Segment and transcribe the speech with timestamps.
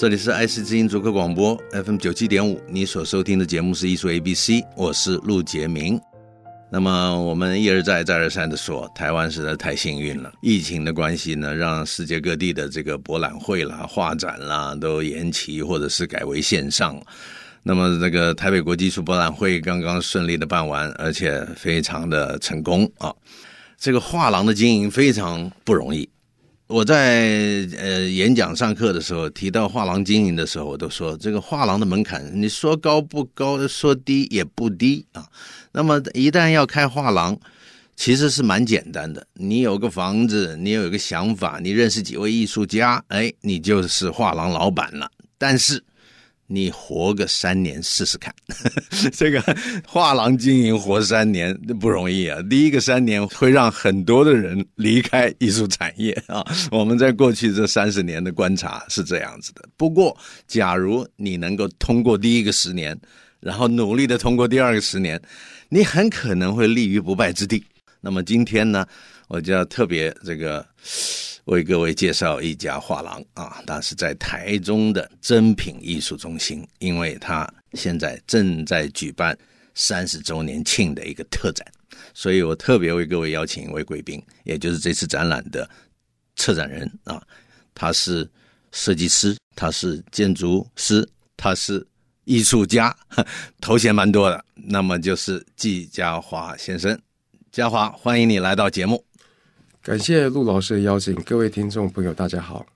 [0.00, 6.00] 这里是爱惜之音逐客广播 FM 九七点五，你所收听的节目是艺术 ABC，我是陆杰明。
[6.70, 10.32] 那么我们一而再再而三的说，台湾实在太幸运了。
[10.40, 16.98] 疫情的关系呢，让世界各地的这个博览会啦、画展啦都延期或者是改为线上。
[17.62, 23.14] 那么这个台北国际艺术博览会刚刚顺利的办完，而且非常的成功啊。
[23.76, 26.08] 这个画廊的经营非常不容易。
[26.70, 35.26] 我在呃演讲上课的时候提到画廊经营的时候，我都说这个画廊的门槛，你说高不高，说低也不低啊。
[35.72, 37.36] 那么一旦要开画廊，
[37.96, 39.26] 其实是蛮简单的。
[39.34, 45.10] 你有个房子，你有一个想法，你认识几位艺术家，哎，你就是画廊老板了。
[45.36, 45.82] 但是。
[46.52, 48.34] 你活个三年试试看，
[49.14, 49.40] 这个
[49.86, 52.42] 画廊经营活三年不容易啊！
[52.50, 56.44] 第一个三年会让很多的人离开艺术产业啊。
[56.72, 59.62] 我们在过去这三十年的观察是这样子的。
[59.76, 60.16] 不过，
[60.48, 62.98] 假如你能够通过第一个十年，
[63.38, 65.22] 然后努力的通过第二个十年，
[65.68, 67.64] 你很可能会立于不败之地。
[68.00, 68.84] 那么今天呢，
[69.28, 70.66] 我就要特别这个。
[71.46, 79.36] 为各位介绍一家画廊啊，它是在台中的珍品艺术中心，因为它现在正在举办
[79.74, 81.66] 三十周年庆的一个特展，
[82.14, 85.68] 所以我特别为各位邀请一位贵宾，也就是这次展览的
[86.36, 87.22] 策展人啊，
[87.74, 88.28] 他是
[88.72, 91.84] 设计师，他是建筑师，他是
[92.24, 92.94] 艺术家，
[93.60, 94.44] 头衔蛮多的。
[94.54, 96.96] 那么就是季嘉华先生，
[97.50, 99.02] 嘉华，欢迎你来到节目。
[99.82, 102.66] 感谢陆老师的邀请，各位听众朋友，大家好。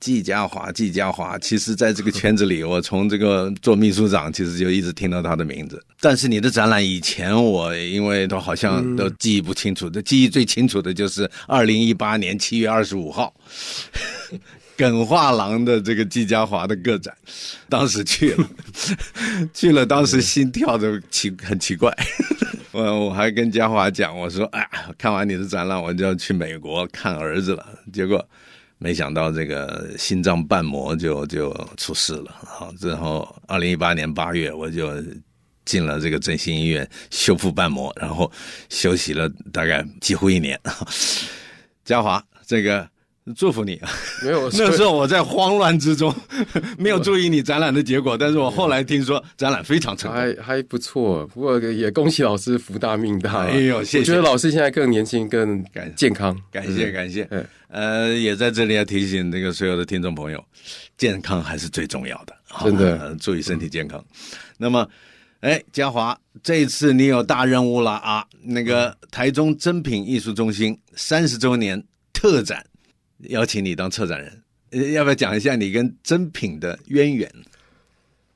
[0.00, 5.84] 季家华，季家华，其实在这个圈子里，我从这个做秘书长，其实就一直听到他的名字。
[6.00, 13.34] 但是你的展览以前，我因为都好像都记忆不清楚，的、嗯、记忆最清楚的就是二零一八年七月二十五号，
[14.80, 17.14] 耿画廊的这个季嘉华的个展，
[17.68, 18.48] 当时去了，
[19.52, 21.94] 去了，当时心跳的奇很奇怪。
[22.72, 27.66] 我 我还跟嘉华讲，我说，哎，看完你的展览，我就要去美国看儿子了。
[27.92, 28.26] 结果
[28.78, 32.34] 没想到这个心脏瓣膜就就出事了。
[32.42, 34.90] 好，之后二零一八年八月，我就
[35.66, 38.32] 进了这个振兴医院修复瓣膜，然后
[38.70, 40.58] 休息了大概几乎一年。
[41.84, 42.88] 嘉华，这个。
[43.34, 43.90] 祝福你啊，
[44.24, 46.14] 没有 那时候我在慌乱之中，
[46.78, 48.16] 没有注意你展览的结果。
[48.16, 51.26] 但是我后来听说展览非常成功，还还不错。
[51.28, 53.46] 不过也恭喜老师福大命大。
[53.46, 53.98] 哎呦，谢谢！
[53.98, 55.64] 我觉得老师现在更年轻、更
[55.96, 56.36] 健康。
[56.50, 57.28] 感谢感谢。
[57.68, 60.44] 呃，也在这里要提醒这个所有的听众朋友，
[60.98, 64.04] 健康还是最重要的，真的，注意身体健康。
[64.58, 64.88] 那么，
[65.40, 68.24] 哎，嘉华，这一次你有大任务了啊！
[68.42, 71.80] 那个台中珍品艺术中心三十周年
[72.12, 72.64] 特展。
[73.28, 77.30] 邀请你当策展人，要不要讲一下你跟珍品的渊源？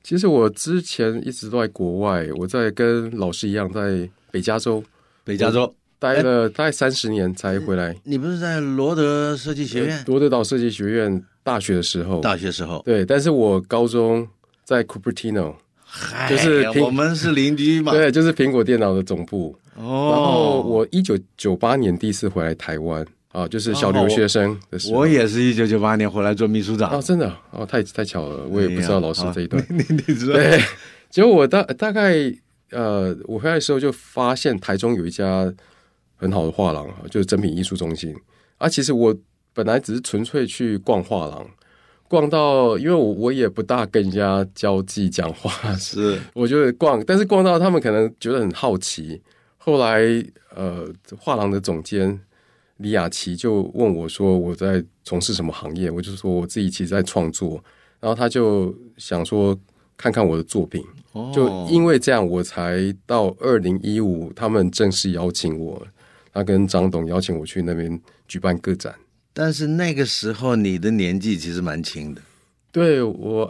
[0.03, 4.83] 其实我之前一直都在国外，我在跟老师一样在北加州，
[5.23, 7.95] 北加州待了大概三十年才回来。
[8.03, 10.03] 你不是在罗德设计学院？
[10.05, 14.27] 罗德岛设计学院大学的时候，大学时候对，但是我高中
[14.63, 15.55] 在 Cupertino，
[16.29, 19.57] 就是我们是邻居嘛，对，就是苹果电脑的总部。
[19.75, 23.03] 哦，然后我一九九八年第一次回来台湾。
[23.35, 26.89] 啊，就是小留学生的时候，哦、我，我也是一九九八年回来做秘书长。
[26.89, 29.61] 哦，真的哦，太太巧了，我也不知道老师这一段。
[29.69, 30.35] 你 你，你知道？
[30.35, 30.57] 对，
[31.09, 32.13] 结果我大大概
[32.71, 35.53] 呃，我回来的时候就发现台中有一家
[36.15, 38.15] 很好的画廊啊，就是珍品艺术中心。
[38.57, 39.13] 啊，其实我
[39.53, 41.45] 本来只是纯粹去逛画廊，
[42.07, 49.21] 逛到因为我我也不大跟人家交际讲话，是 我就逛，但是逛到他们可能觉得很好奇。
[49.57, 49.99] 后来
[50.55, 50.87] 呃，
[51.17, 52.17] 画廊的总监。
[52.77, 57.63] 李雅琪就问我说：“我在从事什么行业？”我就说：“我自己其实在创作。”
[58.01, 59.57] 然后他就想说
[59.95, 60.83] ：“看看我的作品。”
[61.33, 65.87] 就因为这样，我才到二零一五，他们正式邀请我，
[66.33, 68.93] 他跟张董邀请我去那边举办个展。
[69.31, 72.21] 但是那个时候你的年纪其实蛮轻的，
[72.73, 73.49] 对我，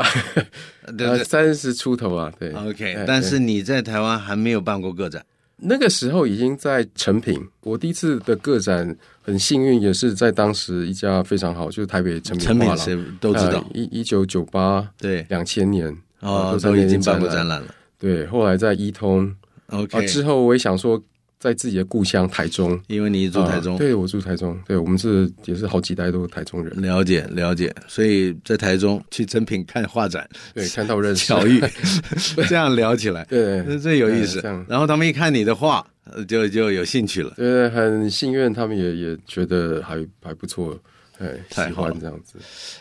[1.26, 2.32] 三十出头啊。
[2.40, 3.04] 对，OK。
[3.08, 5.26] 但是你在台湾还没有办过个展。
[5.58, 7.40] 那个时候已经在成品。
[7.62, 13.66] 我第一次的个展很幸运，也是在当时一家非常好，就是台北成品画廊，都知道。
[13.74, 17.68] 一一九九八对两千年哦，都已经办过展览了。
[17.98, 19.34] 对，后来在一通
[19.68, 21.02] ，OK，之后我也想说。
[21.46, 31.28] 在自己的故乡台中，因为你住台中，啊、对我住台中，对我们是也是好几代都是台中人，了解了解，所以在台中去珍品看画展，对，看到认识。
[31.28, 31.62] 巧遇，
[32.50, 34.42] 这样聊起来，对，这有意思。
[34.68, 35.86] 然后他们一看你的画，
[36.28, 40.76] 就就有兴趣了，对，很幸运，他们也也觉得还还不错，
[41.20, 42.40] 哎，太好了这样子。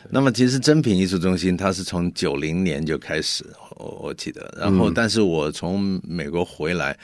[0.08, 3.44] 那么其实珍品艺术中心它是从九零年就开始，
[3.76, 6.96] 我我记得，然后但是我从美国回来。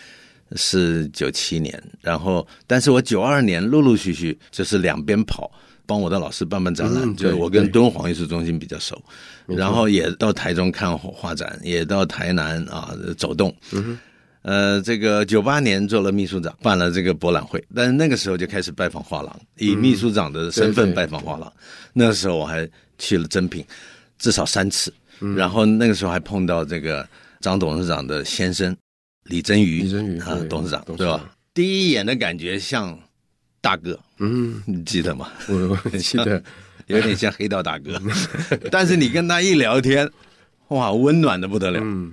[0.56, 5.50] 是九七年，然后，但是我九二年陆陆续续就是两边跑，
[5.86, 9.00] 帮我的老师办办展览，嗯、就我跟敦煌艺术中心比较熟，
[9.46, 13.54] 然后也到台中看画展，也到台南啊走动。
[13.72, 13.98] 嗯，
[14.42, 21.48] 呃，这个九八年做了秘书长，办了这个博览会，但是那个时候就开始拜访画廊，以秘书长的身份拜访画廊。
[21.48, 21.62] 嗯、
[21.92, 22.68] 那个时候我还
[22.98, 23.64] 去了珍品，
[24.18, 27.08] 至少三次，嗯、然后那个时候还碰到这个
[27.40, 28.76] 张董事长的先生。
[29.30, 31.32] 李珍瑜，李珍瑜啊，董事长对吧？
[31.54, 32.98] 第一眼的感觉像
[33.60, 35.28] 大哥，嗯，你记得吗？
[35.48, 35.54] 我
[35.84, 36.42] 我记得，
[36.88, 38.00] 有点像黑道大哥。
[38.72, 40.10] 但是你跟他一聊天，
[40.68, 42.12] 哇，温暖的不得了，嗯，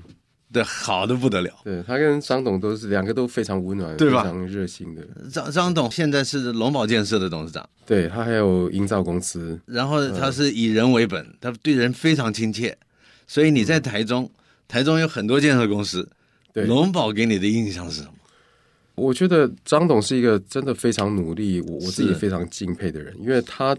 [0.54, 1.52] 对，好的不得了。
[1.64, 4.22] 对，他跟张董都是两个都非常温暖，对吧？
[4.22, 5.02] 非常热心的。
[5.31, 12.78] 张张董现在是龙宝建设的董事长，对，他还有营造公司，然后他是以人为本，他对人非常亲切。
[13.25, 14.30] 所以你在台中，
[14.68, 16.08] 台中有很多建设公司。
[16.65, 18.13] 龙宝给你的印象是什么？
[18.95, 23.77] 我觉得张董是一个真的非常努力，我我自己非常敬佩的人，因为他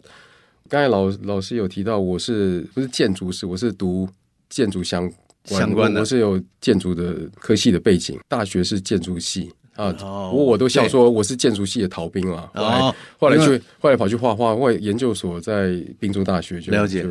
[0.69, 3.44] 刚才老老师有提到，我是不是建筑师？
[3.44, 4.08] 我是读
[4.48, 5.10] 建筑相
[5.48, 12.48] 关相关的，我是有建筑的科系的背景，大学是建筑系啊，我我都笑说我是建筑系的逃兵嘛。
[12.54, 17.04] 后来后来去后来跑去画画，后来研究所在宾州大学就了解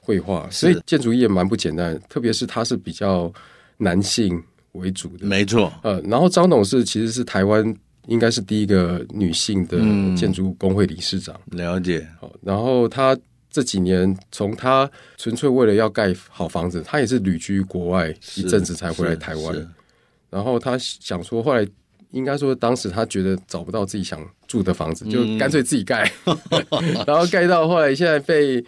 [0.00, 3.32] 绘画，所以建筑业蛮不简单，特别是他是比较
[3.78, 4.38] 男性。
[4.74, 5.72] 为主的，没错。
[5.82, 7.74] 呃，然后张董事其实是台湾
[8.06, 9.78] 应该是第一个女性的
[10.16, 11.34] 建筑工会理事长。
[11.52, 12.06] 嗯、了解。
[12.20, 13.16] 好，然后她
[13.50, 19.74] 这几年从她纯粹为了要盖好房子，她也是旅居国外一阵子才回来台湾。
[20.28, 21.66] 然后她想说，后来
[22.10, 26.12] 应该说当时她觉得找不到自己想住的房子，嗯、就干脆自己盖。
[27.06, 28.62] 然后盖到后来，现在被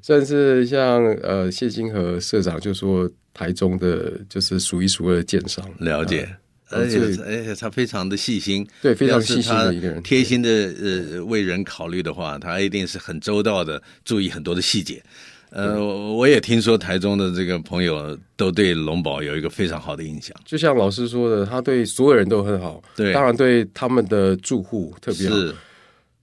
[0.00, 3.08] 算是像呃谢金河社长就说。
[3.32, 6.28] 台中的就是数一数二的建商，了解，
[6.68, 15.02] 而且而且他非常的细心，对，非常细心的一个人，贴心的呃为人考虑的话，他一定是很周到的，注意很多的细节。
[15.50, 15.84] 呃，
[16.14, 25.36] 我也听说台中的这个朋友都对龙宝有一个非常好的印象，就像老师说的，他对所有人都很好，对，当然对他们的住户特别好。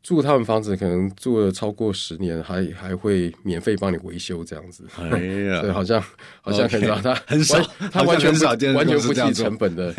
[0.08, 4.86] 住他们房子，可能住了超过十年，还还会免费帮你维修这样子。
[4.98, 5.04] 哎
[5.52, 6.02] 呀， 对，好像
[6.40, 7.62] 好像很少，okay, 他很少，
[7.92, 9.94] 他完全少见，完全不计成本的。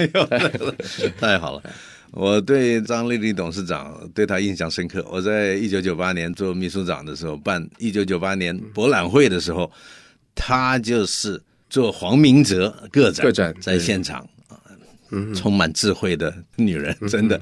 [1.20, 1.62] 太好了，
[2.12, 5.04] 我对张丽丽董事长对她印象深刻。
[5.10, 9.70] 我在一九九八年做秘书长的时候，办一九九八年博览会的时候，
[10.34, 11.38] 他就是
[11.68, 14.26] 做黄明哲个展，个展在现场，
[15.10, 17.38] 嗯，充满智慧的女人，真的。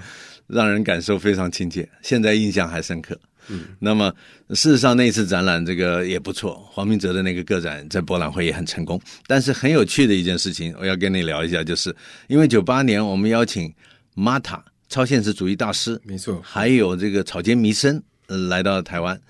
[0.48, 3.19] 嗯让人感受非常亲切，现在印象还深刻。
[3.48, 4.12] 嗯，那么
[4.50, 9.00] 事实上那次展览这个也不错，黄明哲的那个个展在博览会也很成功。
[9.26, 11.94] 但是很有趣的一件事情，我要跟你聊一下，就是
[12.28, 13.73] 因为九八年我们邀请
[14.16, 19.21] MATA 超现实主义大师，没错，还有这个草间弥生来到台湾。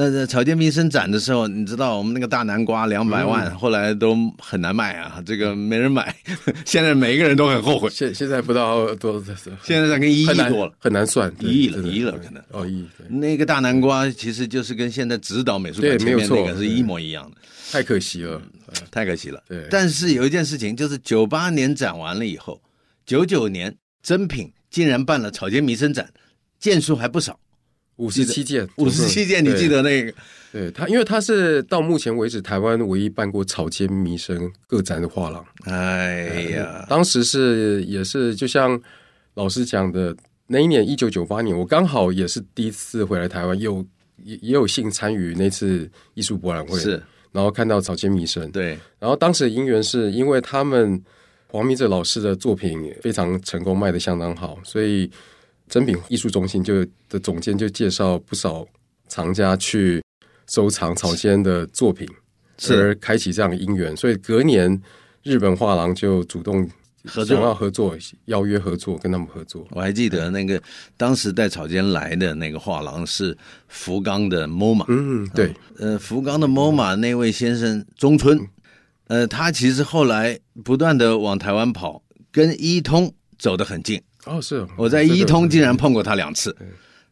[0.00, 6.14] 那在草间弥生展的时候，你知道我们那个大南瓜两百万，后来都很难卖啊，这个没人买。
[6.64, 7.90] 现在每一个人都很后悔。
[7.90, 12.40] 现现在不知道多少，现在在跟一亿多了，很难算，一亿了，一亿了可能。
[12.52, 12.88] 哦，一亿。
[13.08, 17.36] 那个大南瓜其实就是跟现在指导美术馆前面那个是一模一样的。
[17.72, 18.40] 太可惜了，
[18.92, 19.42] 太可惜了。
[19.48, 19.66] 对。
[19.68, 22.62] 但是有一件事情，就是九八年展完了以后，
[23.04, 26.08] 九九年真品竟然办了草间弥生展，
[26.60, 27.36] 件数还不少。
[27.98, 30.12] 五十七件，五十七件，你记得那个？
[30.50, 35.44] 对他，因为他是到目前为止台湾唯一办过草间弥生个展的画廊。
[35.64, 38.80] 哎呀，当时是也是就像
[39.34, 43.84] 老师讲的，那一年一九九八年，我刚好也是第一次回来台湾，有
[44.24, 50.98] 也也有幸参与那次艺术博览会，是，然后看到草间弥生，对，然后当时的因缘是因为他们
[51.48, 55.10] 黄明哲老师的作品非常成功，卖的相当好，所以。
[55.68, 58.66] 诚品艺术中心就的总监就介绍不少
[59.08, 60.02] 藏家去
[60.46, 62.08] 收藏草间的作品，
[62.70, 63.96] 而开启这样的因缘。
[63.96, 64.80] 所以隔年
[65.22, 66.68] 日本画廊就主动
[67.04, 67.96] 想要合作，
[68.26, 69.66] 邀约合作，跟他们合作。
[69.70, 70.60] 我还记得那个
[70.96, 73.36] 当时带草间来的那个画廊是
[73.68, 78.40] 福冈的 MoMA，嗯，对，呃，福冈的 MoMA 那位先生中村，
[79.06, 84.02] 呃，他其实后来不断的往台湾跑，跟伊通走得很近。
[84.28, 86.54] 哦，是我在一通竟然碰过他两次，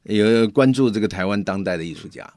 [0.04, 2.30] 有关注这个台湾当代的艺术家，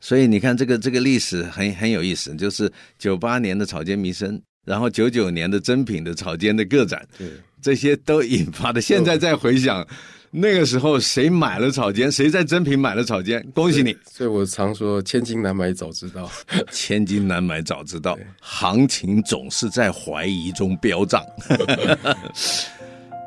[0.00, 7.28] 所以你看这个这个历史很很有意思，就是九八年的草间弥生，然后九九年的珍品的草间的个展，对，
[7.60, 8.80] 这些都引发的。
[8.80, 9.86] 现在再回想，
[10.30, 13.96] 那个时候谁买了草间，谁在珍品买了草间，恭喜你。
[14.08, 16.30] 所以我常说千金难买早知道，
[16.70, 21.24] 千金难买早知道， 行情总是在怀疑中飙涨。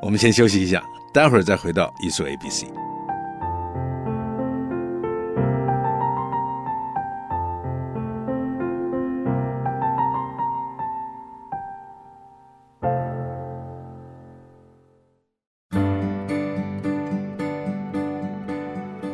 [0.05, 2.65] 我们先休息一下，待会儿再回到艺术 ABC。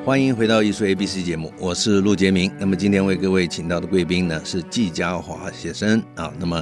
[0.04, 2.52] 欢迎回到艺术 ABC 节目，我是陆杰明。
[2.60, 6.34] 那么今天为各位请到的贵宾呢是季家华先生啊。
[6.38, 6.62] 那么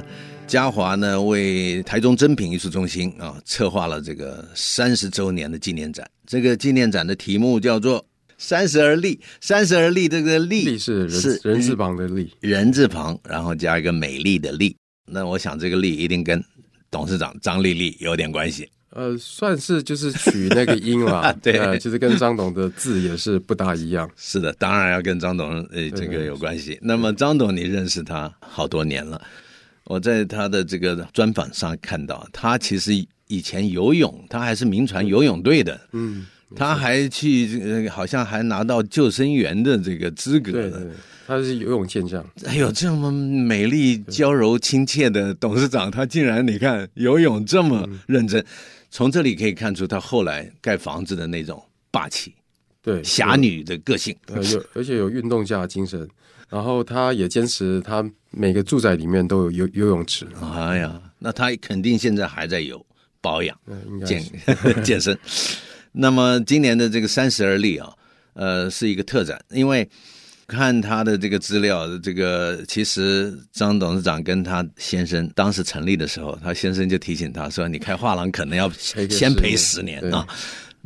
[0.50, 6.04] 嘉华呢为台中珍品艺术中心啊策划了这个三十周年的纪念展。
[6.26, 8.04] 这个纪念展的题目叫做
[8.36, 14.76] “三十而立”，三十而立这个“立”是人是人字旁的“立”，人字旁，然后加一个美丽的“丽”。
[15.06, 16.42] 那我想这个“丽”一定跟
[16.90, 18.68] 董事长张丽丽有点关系。
[18.90, 24.10] 呃，算是就是取那个音了， 对，呃，其实跟张董的字也是不大一样。
[24.16, 26.76] 是的，当然要跟张董呃这个有关系。
[26.82, 29.22] 那么张董，你认识他好多年了，
[29.90, 32.92] 我在他的这个专访上看到，他其实
[33.26, 40.52] 以前游泳，他还是民船游泳队的，嗯，他还去呃好像还拿到救生员的这个资格。
[40.52, 40.92] 对对对
[41.26, 48.44] 他是游泳健将，哎呦，这么美丽、娇柔、亲切的董事长，他竟然你看游泳这么认真。
[48.92, 52.32] 从这里可以看出他后来盖房子的那种霸气，
[52.80, 56.08] 对侠女的个性，呃，有而且有运动家的精神。
[56.50, 60.26] 然后他也坚持，他每个住宅里面都有游游泳池。
[60.42, 62.84] 哎呀，那他肯定现在还在有
[63.22, 63.56] 保养、
[64.04, 64.22] 健
[64.84, 65.18] 健身。
[65.92, 67.90] 那么今年的这个三十而立啊，
[68.34, 69.88] 呃，是一个特展，因为。
[70.52, 80.26] 看他的这个资料，这个其实张董事长跟他先生当时成立的时候，他先生就提醒他说：“你开画廊可能要先赔十年啊。”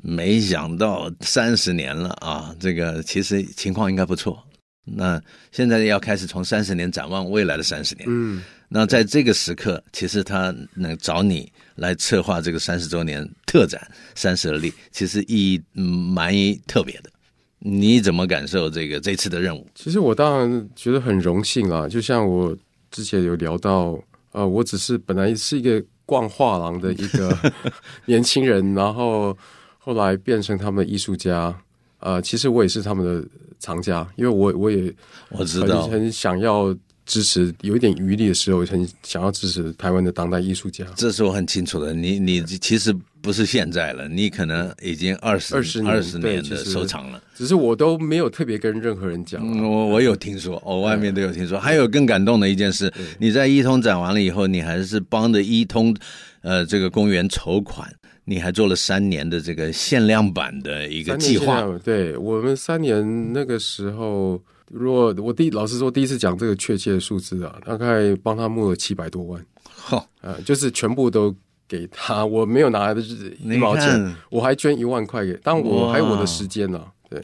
[0.04, 4.38] 没想到三十年了啊，这个其实情况应该不错。
[4.84, 8.04] 那现在要开始从三十年展望未来的三十年。
[8.08, 13.80] 嗯，那在这个时刻，其实他能找你来策划这个三十周年特展
[14.14, 16.32] “三十而立”，其实意义蛮
[16.66, 17.10] 特别的。
[17.58, 19.66] 你怎么感受这个这次的任务？
[19.74, 22.54] 其实我当然觉得很荣幸啊，就像我
[22.90, 23.98] 之前有聊到，
[24.32, 27.52] 呃，我只是本来是一个逛画廊的一个
[28.04, 29.34] 年轻人，然后
[29.78, 31.58] 后来变成他们的艺术家，
[32.04, 34.94] 呃，其实我也是他们的藏家，因为我我也
[35.30, 36.72] 我知道很想要。
[37.06, 40.86] 支持有一点余力的时候，很想要支持台湾的当代艺术家。
[40.96, 41.92] 这是我很清楚的。
[41.92, 47.22] 你你其实不是现在了，你可能已经二十二十年二十年的收藏了。
[47.34, 49.42] 只是我都没有特别跟任何人讲。
[49.44, 51.60] 嗯、我我有听说，我外面都有听说。
[51.60, 55.94] 还有更感动的一件事，你在一通展完了以后，你还是帮着一通
[56.40, 61.62] 呃这个公园筹款，你还做了三年的这个限量版的一个计划。
[61.84, 64.42] 对，我们三年那个时候。
[64.70, 71.32] 如果我第老实说，第一次讲这个确切的数字啊，大概帮他募了七百多万，好、哦，呃，就是全部都
[71.68, 77.22] 给他，我没有拿来的 是一毛钱，我还捐一万块给，但我还有我的时间呢、啊，对，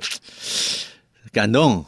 [1.33, 1.85] 感动，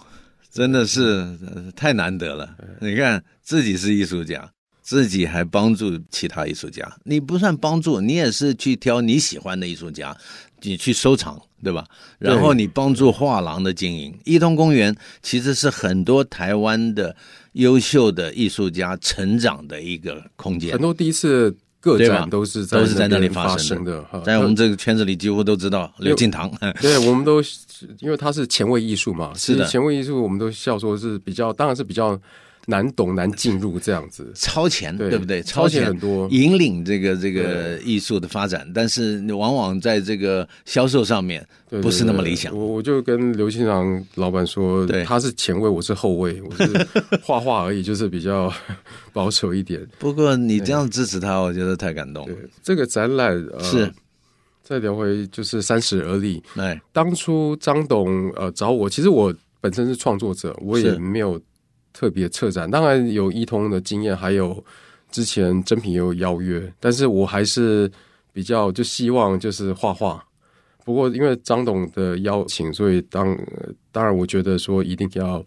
[0.51, 1.39] 真的是
[1.77, 2.57] 太难得了。
[2.81, 4.51] 你看自己是艺术家，
[4.83, 10.17] 自己还帮助其他艺术家，你不算帮助，你也是去挑你喜欢的艺术家，
[10.61, 11.41] 你去收藏。
[11.65, 11.87] 对吧？
[12.19, 17.15] 然后你帮助画廊的经营，一通公园其实是很多台湾的
[17.53, 20.73] 优秀的艺术家成长的一个空间。
[20.73, 26.53] 很多第一次个展都是在都是在那里发生的，在我们这个圈子里几乎都知道刘敬堂。
[26.81, 27.41] 对，我们都
[28.01, 32.21] 因为他是前卫艺术嘛， 是的，前卫艺术我们都笑说是比较，当然是比较。
[32.67, 35.43] 难懂难进入这样子，超前对，对不对？
[35.43, 41.45] 超前很多，引领这个这个艺术的发展，但是往往在这个销售上面
[41.83, 42.57] 不是那么理想。
[42.57, 46.87] 我我就跟刘庆长老板说，对，他是前卫，我是后卫， 我是
[47.21, 48.53] 画画而已，就是比较
[49.13, 49.85] 保守一点。
[49.99, 52.35] 不过你这样支持他，我觉得太感动了。
[52.35, 53.93] 对这个展览、呃、是
[54.63, 56.41] 再聊回就是三十而立。
[56.55, 61.41] 哎，当初张董呃找我，其实我本身是创作者，我也没有。
[61.93, 64.65] 特别策展，当然有一通的经验，还有
[65.11, 67.91] 之前珍品也有邀约，但是我还是
[68.33, 70.25] 比较就希望就是画画。
[70.85, 73.39] 不过因为张董的邀请，所以当
[73.93, 75.45] 当然我觉得说一定要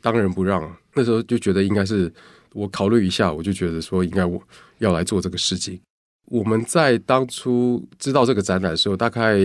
[0.00, 0.70] 当仁不让。
[0.94, 2.12] 那时候就觉得应该是
[2.52, 4.40] 我考虑一下，我就觉得说应该我
[4.78, 5.80] 要来做这个事情。
[6.26, 9.38] 我们在当初知道这个展览的时候，大概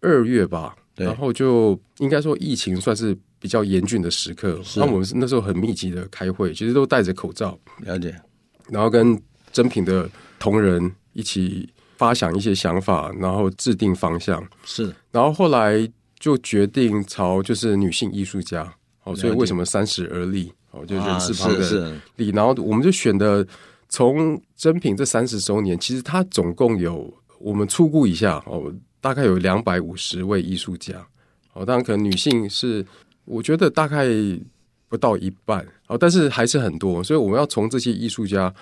[0.00, 4.58] 二月吧，然后就应该说疫情算是比较严峻的时刻。
[4.74, 8.18] 那我们那时候很密集的开会，其实都戴着口罩，了解。
[8.70, 9.20] 然后跟
[9.52, 10.08] 珍品的
[10.38, 14.42] 同仁一起发想一些想法，然后制定方向。
[14.64, 14.90] 是。
[15.10, 15.86] 然后后来
[16.18, 20.50] 就决定朝就是女性艺术家，哦，所以为什么三十而立？
[20.70, 22.30] 哦，就人字旁的立。
[22.30, 23.46] 然后我们就选的。
[23.90, 30.94] 从珍品这三十周年，其实它总共有我们初估一下哦，大概有两百五十位艺术家
[31.52, 32.84] 哦，当然可能女性是
[33.24, 34.06] 我觉得大概
[34.88, 38.52] 不到一半哦，但是还是很多，所以我们要从这些艺术家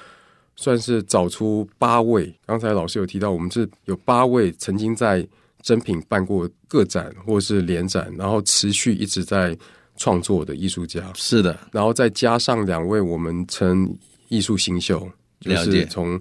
[0.56, 2.32] 算是找出八位。
[2.46, 5.26] 刚才老师有提到，我们是有八位曾经在
[5.62, 9.56] 珍品办过个展或是联展，然后持续一直在
[9.96, 11.12] 创作的艺术家。
[11.14, 13.94] 是的，然后再加上两位我们称
[14.28, 15.08] 艺术新秀。
[15.40, 16.20] 就是从，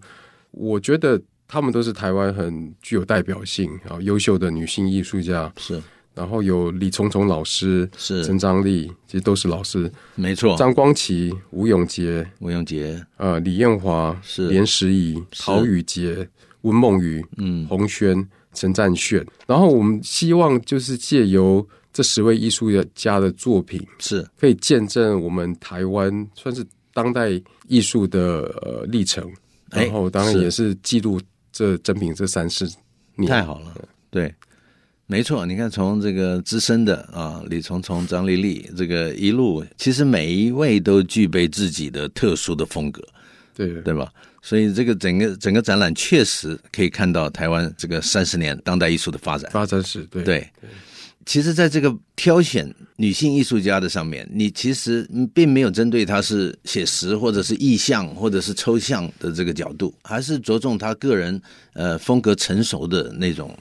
[0.50, 5.80] 我觉得他们都是台湾很具有代表性啊，优秀的女性艺术家是。
[6.14, 10.56] 然后有李聪聪老师是，陈章丽，其实都是老师，没错。
[10.58, 16.28] 张光奇、吴永杰、吴永杰，呃，李艳华是，连时怡、陶宇杰、
[16.62, 19.26] 温梦雨、嗯，洪轩、陈占炫。
[19.48, 24.28] 然后我们希望就是借由这十位艺术家的作品，是。
[24.40, 26.66] 可以见证我们台湾算是。
[26.94, 29.26] 当代艺术的呃历程，
[29.70, 32.70] 然后当然也是记录这珍品这三十
[33.16, 33.74] 年，太好了。
[34.10, 34.36] 对，
[35.12, 35.46] 没错。
[35.46, 43.06] 你看，从这个资深的啊，李从从、张丽丽，这个一路，其实每一位都具备自己的特殊的风格，
[43.54, 44.10] 对对吧？
[44.42, 50.48] 所以这个整个整个展览确实可以看到台湾这个三十年当代艺术的发展发展史，对对。
[51.24, 61.40] 其实，在这个挑选女性艺术家的上面，你其实并没有针对她是写实或者是意象或者是抽象的这个角度，还是着重她个人
[61.74, 63.56] 呃风格成熟的那种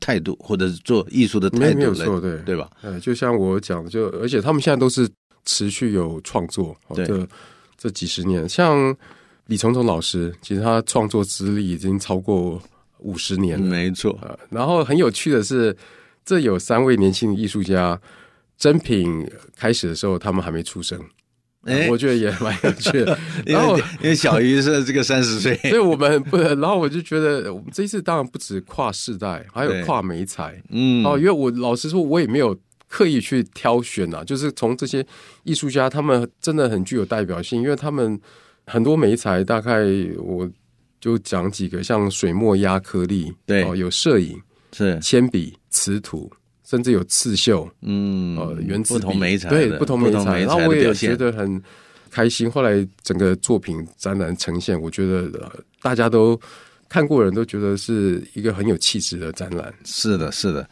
[0.00, 2.68] 态度，或者是做艺术的态度，没有错，对对吧？
[2.82, 5.08] 呃，就像我讲的，就而且他们现在都是
[5.44, 7.28] 持续有创作，对，这
[7.78, 8.94] 这几十年，像
[9.46, 12.60] 李聪聪老师，其实他创作资历已经超过
[12.98, 14.18] 五十年了，没错。
[14.22, 15.74] 呃，然后很有趣的是。
[16.26, 17.98] 这有三位年轻的艺术家，
[18.58, 19.24] 真品
[19.56, 21.00] 开始的时候，他们还没出生，
[21.62, 23.16] 哎，我觉得也蛮有趣的。
[23.46, 26.60] 然后因为小鱼是这个三十岁， 所以我们不能。
[26.60, 30.60] 然后我就觉得，我们这一次当然不止跨世代，还有跨媒材。
[30.70, 32.58] 嗯，哦，因为我老实说，我也没有
[32.88, 35.06] 刻意去挑选啊，就是从这些
[35.44, 38.20] 艺术家，他们真的很具有代表性，因为他们
[38.66, 39.84] 很多媒材，大概
[40.18, 40.50] 我
[41.00, 44.36] 就讲几个，像水墨压颗粒，对，哦，有摄影。
[44.72, 46.32] 是铅笔、瓷土，
[46.64, 51.62] 甚至有刺绣，嗯，呃，原子笔，不同媒材，对，不同媒材，然后我也觉得很
[52.10, 52.50] 开心。
[52.50, 56.40] 后来整个作品展览呈现，我觉得、呃、大家都
[56.88, 59.72] 看过人都觉得是一个很有气质的展览。
[59.84, 60.66] 是的，是的。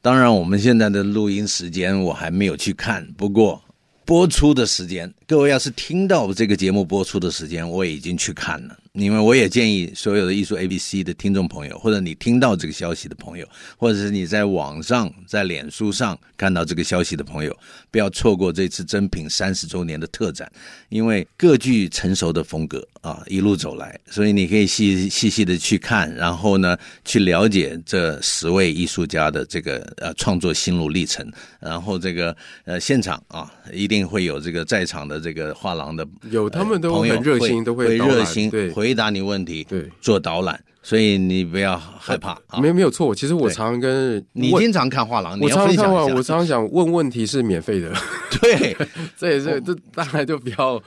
[0.00, 3.60] 当然，我们现在的录音时间我还没有去看，不过
[4.04, 8.78] 播出的时间，各位要是听到这个节目播出的时间，我已经去看了。
[8.98, 17.58] 因为我也建议所有的艺术 ABC 的听众朋友，或者你听到这个消息的朋友，或者是你在网上、在脸书上看到这个消息的朋友，
[17.90, 20.50] 不要错过这次珍品三十周年的特展，
[20.90, 22.86] 因为各具成熟的风格。
[23.02, 32.34] 啊，一路走来，所以你可以细细细的去看，然后呢，去了解这十位艺术家的这个呃创作心路历程，然后这个
[32.64, 38.70] 呃现场啊，一定会有这个在场的这个画廊的有他们都很热心，都会会热心对。
[38.70, 42.36] 回答你问题，对，做导览，所以你不要害怕。
[42.60, 47.92] 没有没有错，其实我常常跟你经常看画廊，我常常看画，我常常想问问题是免费的。
[48.42, 48.76] 对，
[49.16, 50.82] 这也是这大概就比较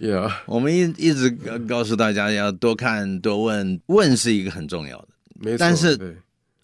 [0.00, 0.30] ，yeah.
[0.46, 1.30] 我们一一直
[1.68, 5.56] 告诉大家要多看多问，问是一个很重要的，没错。
[5.58, 6.20] 但是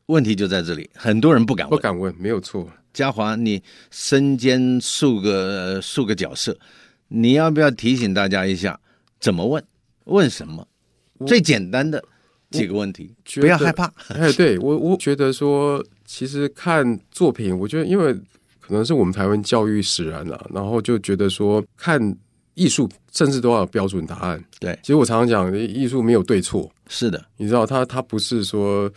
[0.07, 2.69] 问题就在这里，很多人不敢问，不敢问，没有错。
[2.93, 6.59] 嘉华，你身兼数个数个角色，
[7.09, 8.79] 你要不要提醒大家一下
[9.21, 9.63] 怎么问，
[10.05, 10.67] 问什么？
[11.27, 12.03] 最简单的
[12.53, 13.93] 几个问题，不要害怕。
[14.15, 18.13] 哎，对我，我觉得说，其实看作品，我觉得因为
[18.61, 22.01] 可能是我们台湾教育使然了，然后就觉得说，看
[22.55, 24.43] 艺术甚至都要有标准答案。
[24.61, 26.71] 对，其实我常常讲，艺术没有对错。
[26.89, 28.91] 是的，你知道，他他不是说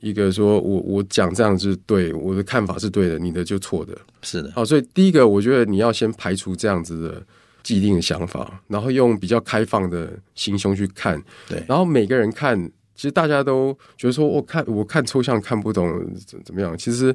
[0.00, 3.96] 一个说我我讲这样是对，我的看法是对的，你的就错的。
[4.22, 4.50] 是的。
[4.52, 7.22] 好，所以第一个，我觉得你要先排除这样子的
[7.62, 11.22] 既定的想法，然后用比较开放的心胸去看。
[11.48, 12.58] 对，然后每个人看，
[12.98, 15.88] 其实大家都觉得说，我看我看抽象看不懂
[16.26, 16.76] 怎怎么样？
[16.76, 17.14] 其实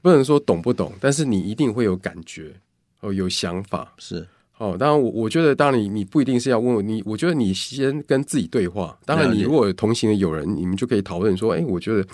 [0.00, 2.54] 不能说懂不懂，但是你一定会有感觉
[3.00, 4.24] 哦，有想法是。
[4.58, 8.96] 哦，当然我我觉得，当然你你不一定是要问我，你我觉得你先跟自己对话。
[9.04, 12.06] 当然，你如果有同行的友人，你们就可以讨论说，哎，我觉得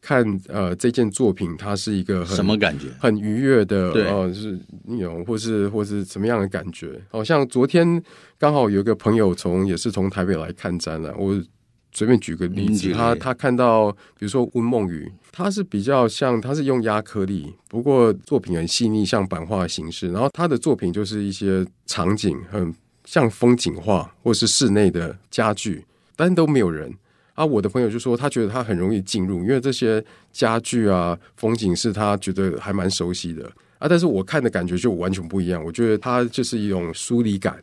[0.00, 2.86] 看呃这件作品，它是一个很什么感觉？
[3.00, 7.00] 很愉悦的，哦，呃，是那种或是或是什么样的感觉？
[7.10, 8.00] 好像昨天
[8.38, 11.36] 刚好有一个朋友从也是从台北来看展览，我。
[11.92, 20.10] 随便举个例子，他他看到，比如说温梦雨，他是比较像，他是用压颗粒，不过作品很细腻，像版画的形式。
[20.10, 22.74] 然后他的作品就是一些场景，很
[23.04, 25.84] 像风景画，或是室内的家具，
[26.16, 26.92] 但都没有人。
[27.34, 30.02] 啊，我的朋友就说，他觉得他很容易进入，因为这些
[30.32, 33.88] 家具啊，风景是他觉得还蛮熟悉的啊。
[33.88, 37.62] 但是我看的感觉就完全不一样，我觉得他就是一种疏离感。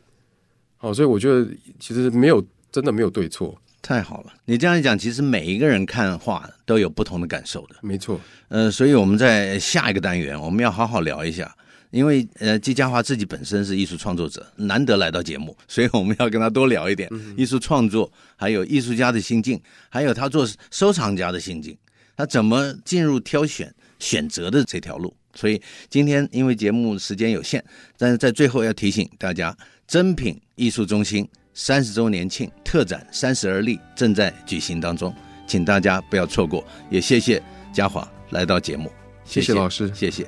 [0.76, 3.56] 好，所以我觉得其实没有真的没有对错。
[3.82, 7.76] 太好了，你这样一讲，其实每一个人看画都有不同的感受的。
[7.80, 11.50] 没错，呃，所以我们在下一个单元，我们要好好聊一下，
[11.90, 21.76] 因为呃，季佳华自己本身是艺术创作者，难得来到节目，所以我们要跟他多聊一点艺术创作，还有艺术家的心境，还有他做收藏家的心境，
[22.16, 25.14] 他怎么进入挑选选择的这条路。
[25.34, 27.64] 所以今天因为节目时间有限，
[27.96, 31.26] 但是在最后要提醒大家，珍品艺术中心。
[31.54, 35.14] 三十周年庆特展三十而立正在举行当中，
[35.46, 36.64] 请大家不要错过。
[36.88, 38.90] 也谢谢嘉华来到节目，
[39.24, 40.26] 谢谢老师，谢谢。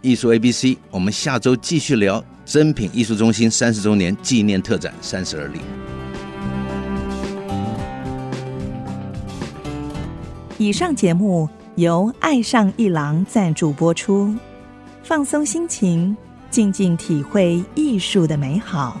[0.00, 5.60] 艺术 A B C，我们下周继续聊珍品艺术中心三十周年纪念特展三十而立。
[10.56, 14.34] 以上节目由爱上一郎赞助播出，
[15.02, 16.16] 放松心情，
[16.50, 19.00] 静静体会艺术的美好。